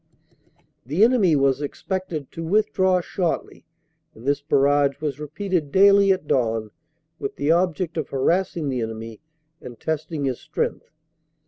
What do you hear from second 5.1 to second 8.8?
repeated daily at dawn with the object of harass ing